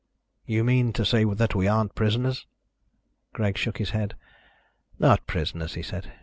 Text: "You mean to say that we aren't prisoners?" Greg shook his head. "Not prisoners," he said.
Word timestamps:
"You 0.47 0.63
mean 0.63 0.93
to 0.93 1.05
say 1.05 1.25
that 1.25 1.53
we 1.53 1.67
aren't 1.67 1.93
prisoners?" 1.93 2.47
Greg 3.33 3.55
shook 3.55 3.77
his 3.77 3.91
head. 3.91 4.15
"Not 4.97 5.27
prisoners," 5.27 5.75
he 5.75 5.83
said. 5.83 6.11